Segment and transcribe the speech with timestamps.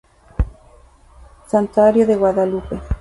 [1.45, 2.81] Santuario de Guadalupe.